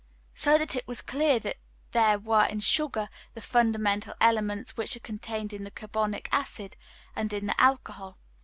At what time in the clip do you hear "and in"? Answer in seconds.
7.15-7.45